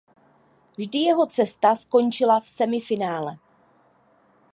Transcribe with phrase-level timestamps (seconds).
[0.77, 3.37] Vždy jeho cesta skončila v semifinále.